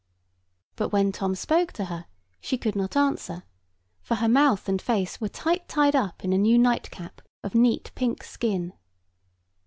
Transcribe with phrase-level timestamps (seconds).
[0.77, 2.07] But when Tom spoke to her
[2.39, 3.43] she could not answer;
[4.01, 7.53] for her mouth and face were tight tied up in a new night cap of
[7.53, 8.73] neat pink skin.